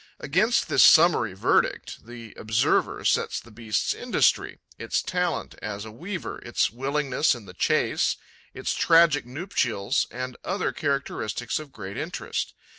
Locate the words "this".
0.67-0.81